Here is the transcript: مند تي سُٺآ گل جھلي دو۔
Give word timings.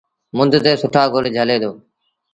مند 0.37 0.53
تي 0.63 0.71
سُٺآ 0.81 1.03
گل 1.13 1.25
جھلي 1.35 1.57
دو۔ 1.63 1.71